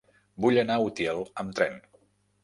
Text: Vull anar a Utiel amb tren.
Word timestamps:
Vull 0.45 0.55
anar 0.61 0.77
a 0.79 0.85
Utiel 0.85 1.21
amb 1.43 1.51
tren. 1.59 1.77